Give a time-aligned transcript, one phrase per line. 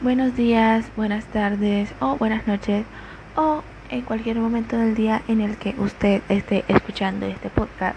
[0.00, 2.86] Buenos días, buenas tardes o buenas noches
[3.34, 7.96] o en cualquier momento del día en el que usted esté escuchando este podcast.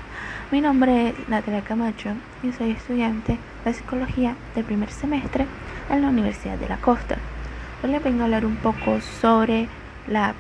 [0.50, 2.10] Mi nombre es Natalia Camacho
[2.42, 5.46] y soy estudiante de psicología del primer semestre
[5.92, 7.20] en la Universidad de la Costa.
[7.84, 9.68] Hoy les vengo a hablar un poco sobre
[10.08, 10.34] la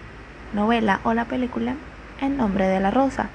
[0.53, 1.75] novela o la película
[2.21, 3.29] En nombre de la rosa.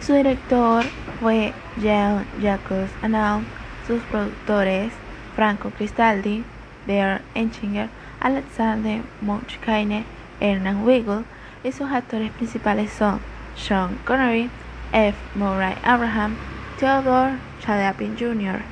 [0.00, 0.82] Su director
[1.20, 3.42] fue Jean Jacques Annaud,
[3.86, 4.94] sus productores
[5.38, 6.42] Franco Cristaldi,
[6.88, 7.88] Bear Enchinger,
[8.20, 10.02] Alexander Munchkaine,
[10.40, 11.22] Hernan Wiggle
[11.62, 13.20] y sus actores principales son
[13.56, 14.50] Sean Connery,
[14.92, 15.16] F.
[15.36, 16.34] Murray Abraham,
[16.80, 17.34] Theodore
[17.64, 18.62] Chalapian Jr.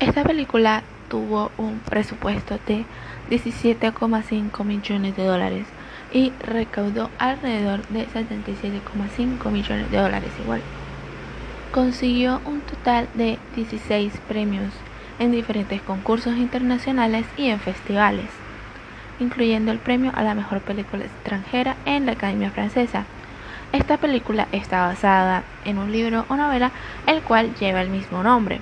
[0.00, 2.84] Esta película tuvo un presupuesto de
[3.30, 5.66] 17,5 millones de dólares
[6.12, 10.62] y recaudó alrededor de 77,5 millones de dólares igual.
[11.70, 14.72] Consiguió un total de 16 premios
[15.20, 18.26] en diferentes concursos internacionales y en festivales,
[19.20, 23.04] incluyendo el premio a la mejor película extranjera en la Academia Francesa.
[23.72, 26.72] Esta película está basada en un libro o novela
[27.06, 28.58] el cual lleva el mismo nombre,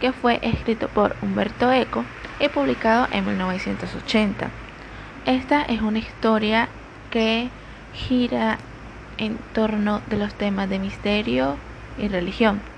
[0.00, 2.04] que fue escrito por Humberto Eco
[2.40, 4.50] y publicado en 1980.
[5.24, 6.68] Esta es una historia
[7.12, 7.48] que
[7.94, 8.58] gira
[9.18, 11.56] en torno de los temas de misterio
[11.96, 12.71] y religión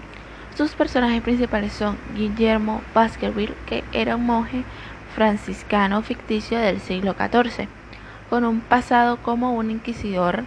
[0.56, 4.62] sus personajes principales son Guillermo Baskerville, que era un monje
[5.14, 7.66] franciscano ficticio del siglo XIV,
[8.30, 10.44] con un pasado como un inquisidor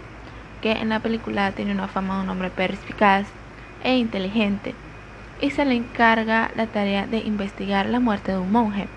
[0.62, 3.26] que en la película tiene una fama de un hombre perspicaz
[3.84, 4.74] e inteligente,
[5.40, 8.88] y se le encarga la tarea de investigar la muerte de un monje.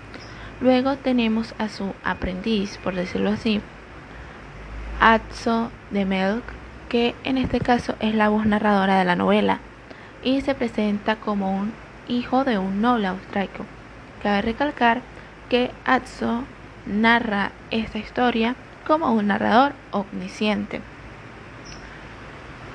[0.60, 3.60] Luego tenemos a su aprendiz, por decirlo así,
[4.98, 6.44] Atzo de Melk,
[6.88, 9.60] que en este caso es la voz narradora de la novela
[10.22, 11.72] y se presenta como un
[12.08, 13.64] hijo de un noble austriaco.
[14.22, 15.00] Cabe recalcar
[15.48, 16.44] que Atzo
[16.86, 18.54] narra esta historia
[18.86, 20.80] como un narrador omnisciente.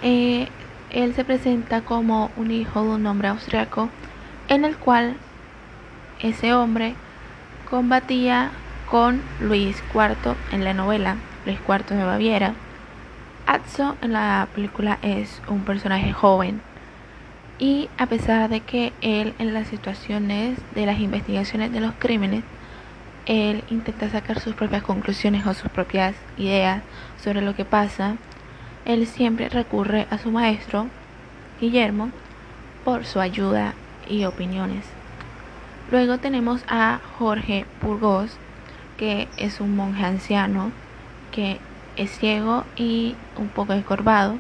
[0.02, 0.48] Eh,
[0.92, 3.90] él se presenta como un hijo de un hombre austriaco
[4.48, 5.18] en el cual
[6.20, 6.96] ese hombre
[7.70, 8.52] combatía
[8.90, 12.54] con Luis IV en la novela Luis IV de Baviera.
[13.46, 16.62] Atzo en la película es un personaje joven
[17.60, 22.44] y a pesar de que él en las situaciones de las investigaciones de los crímenes,
[23.26, 26.82] él intenta sacar sus propias conclusiones o sus propias ideas
[27.22, 28.16] sobre lo que pasa,
[28.86, 30.88] él siempre recurre a su maestro,
[31.60, 32.12] Guillermo,
[32.86, 33.74] por su ayuda
[34.08, 34.86] y opiniones.
[35.92, 38.38] Luego tenemos a Jorge Burgos,
[38.98, 40.72] que es un monje anciano
[41.32, 41.60] que
[41.98, 44.38] es ciego y un poco encorvado.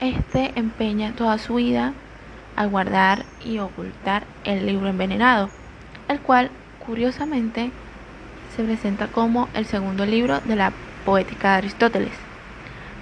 [0.00, 1.92] Este empeña toda su vida
[2.60, 5.48] a guardar y ocultar el libro envenenado,
[6.08, 6.50] el cual
[6.84, 7.70] curiosamente
[8.54, 10.70] se presenta como el segundo libro de la
[11.06, 12.12] poética de Aristóteles.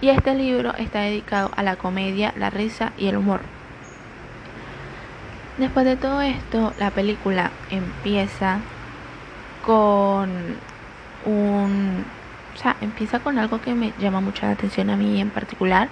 [0.00, 3.40] Y este libro está dedicado a la comedia, la risa y el humor.
[5.58, 8.60] Después de todo esto, la película empieza
[9.66, 10.30] con
[11.26, 12.04] un...
[12.54, 15.88] O sea, empieza con algo que me llama mucha atención a mí en particular,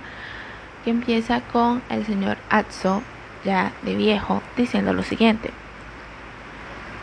[0.84, 3.02] que empieza con el señor Atzo
[3.46, 5.50] ya de viejo, diciendo lo siguiente.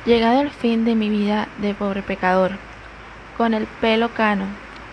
[0.05, 2.51] Llegado el fin de mi vida de pobre pecador,
[3.37, 4.45] con el pelo cano,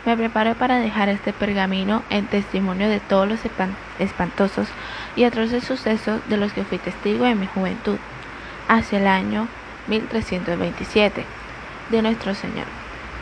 [0.07, 3.41] me preparé para dejar este pergamino en testimonio de todos los
[3.99, 4.69] espantosos
[5.15, 7.99] y atroces sucesos de los que fui testigo en mi juventud,
[8.69, 9.49] hacia el año
[9.89, 11.25] 1327,
[11.91, 12.67] de nuestro Señor.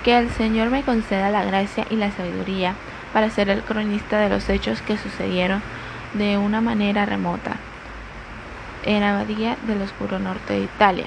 [0.05, 2.75] Que el Señor me conceda la gracia y la sabiduría
[3.13, 5.63] para ser el cronista de los hechos que sucedieron
[6.15, 7.57] de una manera remota
[8.85, 11.07] en la abadía del oscuro norte de Italia.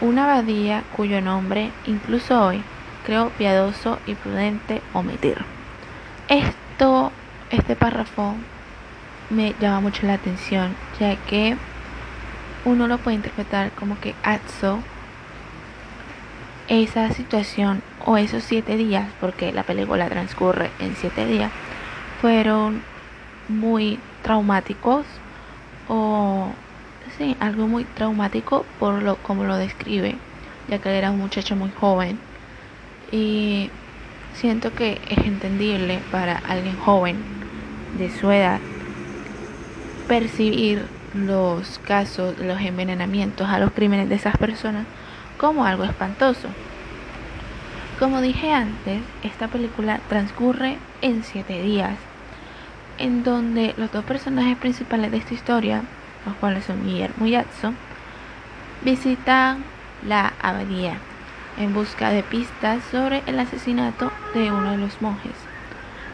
[0.00, 2.62] Una abadía cuyo nombre, incluso hoy,
[3.04, 5.38] creo piadoso y prudente omitir.
[6.28, 7.12] Esto,
[7.50, 8.34] este párrafo
[9.30, 11.56] me llama mucho la atención, ya que
[12.64, 14.80] uno lo puede interpretar como que Atzo,
[16.68, 21.52] esa situación o esos siete días, porque la película transcurre en siete días,
[22.20, 22.82] fueron
[23.48, 25.04] muy traumáticos
[25.88, 26.52] o
[27.18, 30.16] sí, algo muy traumático por lo como lo describe,
[30.68, 32.18] ya que era un muchacho muy joven
[33.10, 33.70] y
[34.34, 37.16] siento que es entendible para alguien joven
[37.98, 38.60] de su edad
[40.08, 44.84] percibir los casos, los envenenamientos a los crímenes de esas personas
[45.38, 46.48] como algo espantoso.
[47.98, 51.96] Como dije antes, esta película transcurre en siete días
[52.98, 55.82] en donde los dos personajes principales de esta historia,
[56.26, 57.36] los cuales son Guillermo y
[58.82, 59.64] visitan
[60.06, 60.94] la abadía
[61.58, 65.32] en busca de pistas sobre el asesinato de uno de los monjes.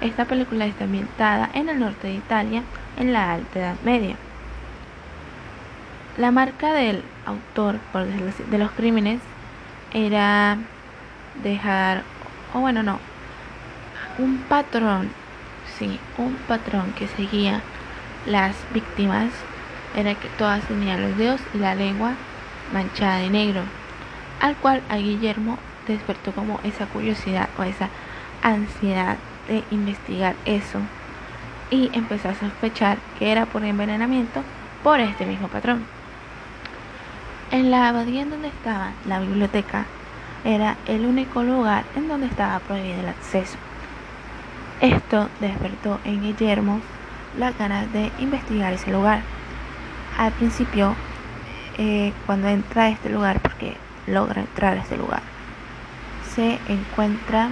[0.00, 2.62] Esta película está ambientada en el norte de Italia
[2.98, 4.16] en la Alta Edad Media.
[6.16, 9.20] La marca del autor por de los crímenes
[9.92, 10.58] era
[11.42, 12.02] dejar,
[12.54, 12.98] o bueno, no,
[14.18, 15.08] un patrón,
[15.78, 17.62] sí, un patrón que seguía
[18.26, 19.32] las víctimas
[19.96, 22.14] era que todas tenían los dedos y la lengua
[22.72, 23.62] manchada de negro,
[24.40, 27.88] al cual a Guillermo despertó como esa curiosidad o esa
[28.42, 29.16] ansiedad
[29.48, 30.80] de investigar eso
[31.70, 34.42] y empezó a sospechar que era por envenenamiento
[34.82, 35.84] por este mismo patrón.
[37.50, 39.86] En la abadía en donde estaba la biblioteca
[40.44, 43.69] era el único lugar en donde estaba prohibido el acceso.
[44.80, 46.80] Esto despertó en Guillermo
[47.38, 49.20] la ganas de investigar ese lugar.
[50.18, 50.94] Al principio,
[51.76, 55.20] eh, cuando entra a este lugar, porque logra entrar a este lugar,
[56.34, 57.50] se encuentra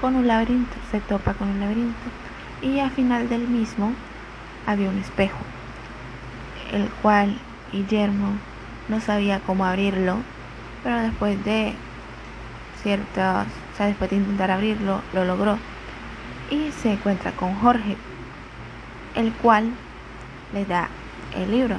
[0.00, 2.08] con un laberinto, se topa con un laberinto
[2.62, 3.92] y al final del mismo
[4.66, 5.38] había un espejo,
[6.72, 7.36] el cual
[7.72, 8.32] Guillermo
[8.88, 10.16] no sabía cómo abrirlo,
[10.82, 11.74] pero después de
[12.82, 15.58] ciertas, o sea, después de intentar abrirlo, lo logró
[16.50, 17.96] y se encuentra con Jorge,
[19.14, 19.70] el cual
[20.52, 20.88] le da
[21.36, 21.76] el libro.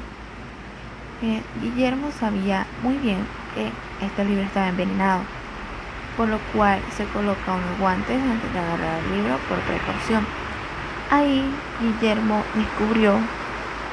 [1.21, 3.19] Eh, Guillermo sabía muy bien
[3.53, 3.69] que
[4.05, 5.21] este libro estaba envenenado,
[6.17, 10.25] por lo cual se coloca unos guantes antes de agarrar el libro por precaución.
[11.11, 11.43] Ahí
[11.79, 13.15] Guillermo descubrió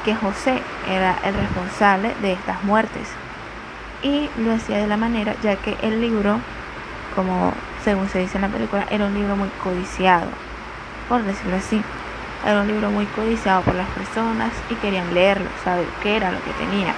[0.05, 3.07] que José era el responsable de estas muertes
[4.01, 6.39] y lo hacía de la manera ya que el libro,
[7.15, 7.53] como
[7.83, 10.27] según se dice en la película, era un libro muy codiciado,
[11.09, 11.81] por decirlo así.
[12.45, 16.41] Era un libro muy codiciado por las personas y querían leerlo, saber qué era lo
[16.43, 16.93] que tenía.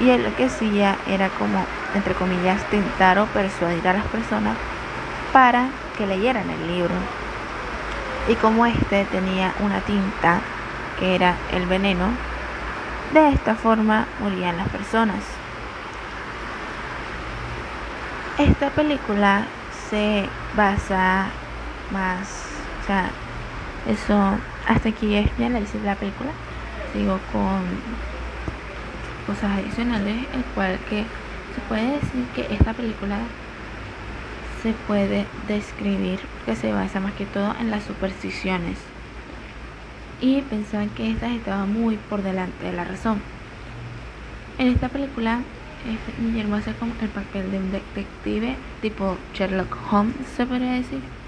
[0.00, 4.56] Y él lo que hacía era como, entre comillas, tentar o persuadir a las personas
[5.32, 5.68] para
[5.98, 6.94] que leyeran el libro.
[8.28, 10.40] Y como este tenía una tinta
[10.98, 12.08] que era el veneno,
[13.12, 15.22] de esta forma morían las personas.
[18.38, 19.46] Esta película
[19.90, 21.26] se basa
[21.90, 22.55] más,
[23.88, 26.30] eso hasta aquí es mi análisis de la película.
[26.92, 27.62] Sigo con
[29.26, 31.04] cosas adicionales, el cual que
[31.54, 33.18] se puede decir que esta película
[34.62, 38.78] se puede describir que se basa más que todo en las supersticiones
[40.20, 43.20] y pensaban que estas estaban muy por delante de la razón.
[44.58, 45.40] En esta película,
[46.18, 51.25] Guillermo hace como el papel de un detective tipo Sherlock Holmes, se podría decir.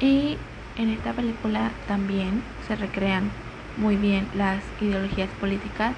[0.00, 0.36] Y
[0.76, 3.30] en esta película también se recrean
[3.78, 5.94] muy bien las ideologías políticas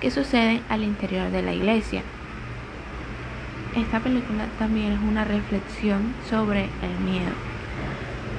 [0.00, 2.02] que suceden al interior de la iglesia.
[3.76, 7.32] Esta película también es una reflexión sobre el miedo.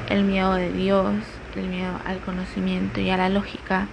[0.10, 1.14] El miedo de Dios,
[1.56, 3.88] el miedo al conocimiento y a la lógica,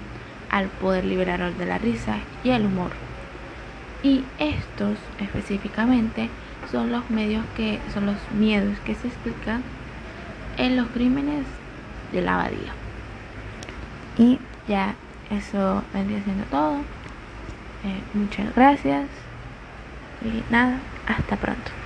[0.50, 2.90] al poder liberarnos de la risa y el humor.
[4.02, 6.28] Y estos específicamente
[6.70, 9.62] son los medios que son los miedos que se explican
[10.56, 11.47] en los crímenes
[12.12, 12.73] de la abadía.
[14.19, 14.95] Y ya
[15.31, 16.79] eso vendría siendo todo.
[17.85, 19.09] Eh, muchas gracias.
[20.25, 21.84] Y nada, hasta pronto.